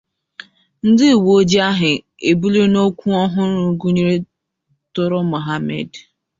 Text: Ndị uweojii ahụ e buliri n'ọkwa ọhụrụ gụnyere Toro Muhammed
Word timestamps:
Ndị 0.87 1.05
uweojii 1.19 1.63
ahụ 1.69 1.91
e 2.29 2.31
buliri 2.39 2.67
n'ọkwa 2.73 3.11
ọhụrụ 3.25 3.61
gụnyere 3.79 4.15
Toro 4.93 5.19
Muhammed 5.31 5.89